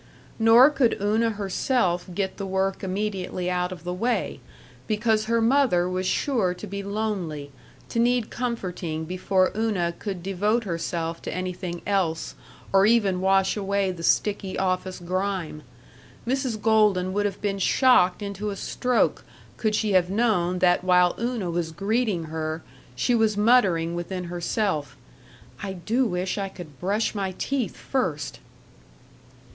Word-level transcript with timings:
Nor 0.39 0.71
could 0.71 0.97
Una 0.99 1.29
herself 1.29 2.09
get 2.11 2.37
the 2.37 2.45
work 2.47 2.83
immediately 2.83 3.51
out 3.51 3.71
of 3.71 3.83
the 3.83 3.93
way, 3.93 4.39
because 4.87 5.25
her 5.25 5.39
mother 5.41 5.87
was 5.87 6.07
sure 6.07 6.55
to 6.55 6.65
be 6.65 6.81
lonely, 6.81 7.51
to 7.89 7.99
need 7.99 8.31
comforting 8.31 9.05
before 9.05 9.51
Una 9.55 9.93
could 9.99 10.23
devote 10.23 10.63
herself 10.63 11.21
to 11.21 11.31
anything 11.31 11.83
else 11.85 12.33
or 12.73 12.87
even 12.87 13.21
wash 13.21 13.55
away 13.55 13.91
the 13.91 14.01
sticky 14.01 14.57
office 14.57 14.97
grime.... 14.97 15.61
Mrs. 16.25 16.59
Golden 16.59 17.13
would 17.13 17.27
have 17.27 17.39
been 17.39 17.59
shocked 17.59 18.23
into 18.23 18.49
a 18.49 18.55
stroke 18.55 19.23
could 19.55 19.75
she 19.75 19.91
have 19.91 20.09
known 20.09 20.57
that 20.57 20.83
while 20.83 21.13
Una 21.19 21.51
was 21.51 21.71
greeting 21.71 22.23
her, 22.23 22.63
she 22.95 23.13
was 23.13 23.37
muttering 23.37 23.93
within 23.93 24.23
herself, 24.23 24.97
"I 25.61 25.73
do 25.73 26.07
wish 26.07 26.39
I 26.39 26.49
could 26.49 26.79
brush 26.79 27.13
my 27.13 27.35
teeth 27.37 27.77
first!" 27.77 28.39